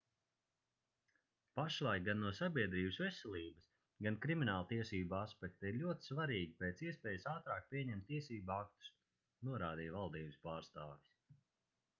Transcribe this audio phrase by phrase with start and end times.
[1.59, 3.67] pašlaik gan no sabiedrības veselības
[4.07, 8.91] gan krimināltiesību aspekta ir ļoti svarīgi pēc iespējas ātrāk pieņemt tiesību aktus
[9.51, 11.07] norādīja valdības pārstāvis